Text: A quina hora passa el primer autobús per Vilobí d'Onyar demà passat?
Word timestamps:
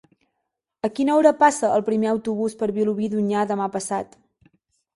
A 0.87 0.89
quina 0.99 1.17
hora 1.19 1.33
passa 1.41 1.69
el 1.75 1.85
primer 1.91 2.11
autobús 2.13 2.57
per 2.63 2.71
Vilobí 2.81 3.13
d'Onyar 3.15 3.47
demà 3.55 3.71
passat? 3.79 4.21